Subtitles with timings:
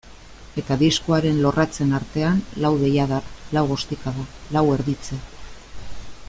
[0.59, 4.27] Eta diskoaren lorratzen artean lau deiadar, lau ostikada,
[4.57, 5.21] lau erditze.